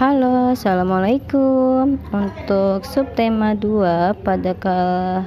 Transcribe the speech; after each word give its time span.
Halo, 0.00 0.56
Assalamualaikum. 0.56 2.00
Untuk 2.08 2.88
subtema 2.88 3.52
2 3.52 4.16
pada 4.24 4.56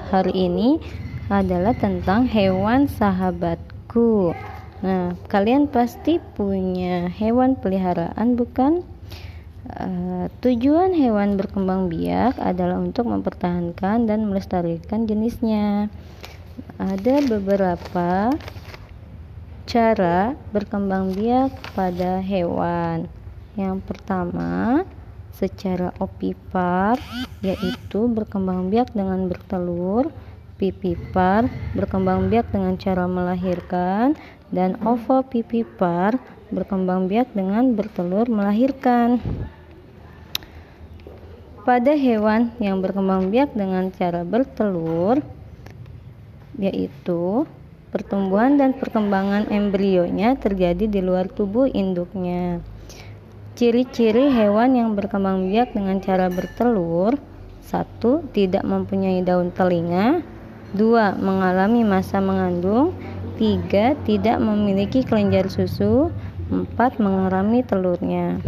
hari 0.09 0.49
ini 0.49 0.81
adalah 1.29 1.77
tentang 1.77 2.25
hewan 2.25 2.89
sahabatku. 2.89 4.33
Nah, 4.81 5.13
kalian 5.29 5.69
pasti 5.69 6.17
punya 6.17 7.05
hewan 7.05 7.53
peliharaan 7.53 8.33
bukan? 8.33 8.81
Uh, 9.77 10.25
tujuan 10.41 10.97
hewan 10.97 11.37
berkembang 11.37 11.93
biak 11.93 12.33
adalah 12.41 12.81
untuk 12.81 13.05
mempertahankan 13.05 14.09
dan 14.09 14.25
melestarikan 14.25 15.05
jenisnya. 15.05 15.93
Ada 16.81 17.21
beberapa 17.29 18.33
cara 19.69 20.33
berkembang 20.49 21.13
biak 21.13 21.53
pada 21.77 22.25
hewan 22.25 23.05
yang 23.53 23.77
pertama, 23.81 24.81
secara 25.33 25.93
opipar 26.01 26.97
yaitu 27.41 28.05
berkembang 28.09 28.69
biak 28.69 28.93
dengan 28.93 29.29
bertelur, 29.29 30.09
pipipar 30.57 31.49
berkembang 31.73 32.29
biak 32.29 32.49
dengan 32.53 32.77
cara 32.77 33.09
melahirkan 33.09 34.15
dan 34.53 34.77
ovopipipar 34.85 36.21
berkembang 36.53 37.09
biak 37.09 37.33
dengan 37.33 37.73
bertelur 37.73 38.29
melahirkan. 38.29 39.17
Pada 41.63 41.95
hewan 41.95 42.53
yang 42.59 42.83
berkembang 42.83 43.33
biak 43.33 43.55
dengan 43.57 43.89
cara 43.89 44.21
bertelur 44.21 45.23
yaitu 46.59 47.49
pertumbuhan 47.89 48.57
dan 48.61 48.77
perkembangan 48.77 49.49
embrionya 49.49 50.37
terjadi 50.37 50.85
di 50.85 51.01
luar 51.01 51.25
tubuh 51.29 51.65
induknya. 51.65 52.61
Ciri-ciri 53.53 54.33
hewan 54.33 54.73
yang 54.73 54.97
berkembang 54.97 55.53
biak 55.53 55.77
dengan 55.77 56.01
cara 56.01 56.25
bertelur. 56.25 57.21
Satu, 57.61 58.25
Tidak 58.33 58.65
mempunyai 58.65 59.21
daun 59.21 59.53
telinga. 59.53 60.25
Dua, 60.73 61.13
Mengalami 61.13 61.85
masa 61.85 62.17
mengandung. 62.17 62.97
Tiga, 63.37 63.93
Tidak 64.09 64.41
memiliki 64.41 65.05
kelenjar 65.05 65.53
susu. 65.53 66.09
Empat, 66.49 66.97
Mengerami 66.97 67.61
telurnya. 67.61 68.41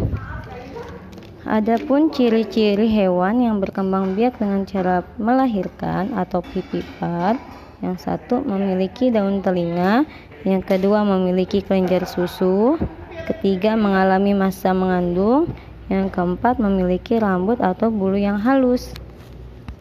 Adapun 1.45 2.09
ciri-ciri 2.09 2.89
hewan 2.89 3.45
yang 3.45 3.61
berkembang 3.61 4.17
biak 4.17 4.41
dengan 4.41 4.65
cara 4.65 5.05
melahirkan 5.21 6.17
atau 6.17 6.41
pipipar 6.41 7.37
yang 7.85 8.01
satu 8.01 8.41
memiliki 8.41 9.13
daun 9.13 9.45
telinga, 9.45 10.09
yang 10.41 10.65
kedua 10.65 11.05
memiliki 11.05 11.61
kelenjar 11.61 12.09
susu, 12.09 12.81
Ketiga, 13.25 13.73
mengalami 13.73 14.37
masa 14.37 14.69
mengandung. 14.69 15.49
Yang 15.89 16.13
keempat, 16.13 16.61
memiliki 16.61 17.17
rambut 17.17 17.57
atau 17.57 17.89
bulu 17.89 18.17
yang 18.17 18.37
halus. 18.37 18.93